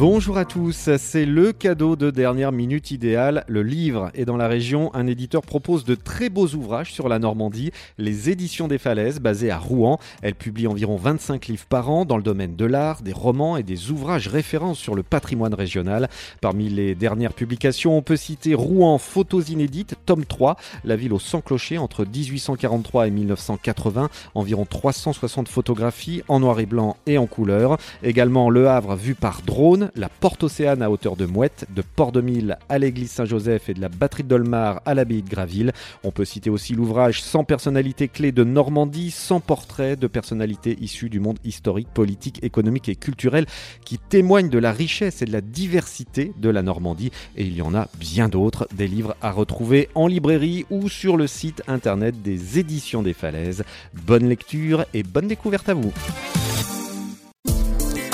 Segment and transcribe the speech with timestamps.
[0.00, 3.44] Bonjour à tous, c'est le cadeau de dernière minute idéale.
[3.48, 4.90] Le livre est dans la région.
[4.94, 7.70] Un éditeur propose de très beaux ouvrages sur la Normandie.
[7.98, 9.98] Les éditions des Falaises, basées à Rouen.
[10.22, 13.62] Elle publie environ 25 livres par an dans le domaine de l'art, des romans et
[13.62, 16.08] des ouvrages références sur le patrimoine régional.
[16.40, 21.18] Parmi les dernières publications, on peut citer Rouen Photos inédites, tome 3, la ville au
[21.18, 24.08] sans clocher entre 1843 et 1980.
[24.34, 27.76] Environ 360 photographies en noir et blanc et en couleur.
[28.02, 32.58] Également Le Havre vu par drone la Porte Océane à hauteur de Mouette, de Port-de-Mille
[32.68, 35.72] à l'église Saint-Joseph et de la batterie de Dolmar à l'abbaye de Graville.
[36.04, 41.10] On peut citer aussi l'ouvrage 100 personnalités clés de Normandie, 100 portraits de personnalités issues
[41.10, 43.46] du monde historique, politique, économique et culturel
[43.84, 47.12] qui témoignent de la richesse et de la diversité de la Normandie.
[47.36, 51.16] Et il y en a bien d'autres, des livres à retrouver en librairie ou sur
[51.16, 53.64] le site internet des éditions des Falaises.
[53.94, 55.92] Bonne lecture et bonne découverte à vous.